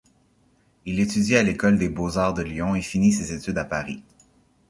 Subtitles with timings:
[0.87, 4.01] Il étudie à l'école des beaux-arts de Lyon et finit ses études à Paris.